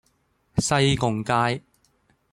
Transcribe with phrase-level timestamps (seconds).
[0.57, 1.63] 西貢街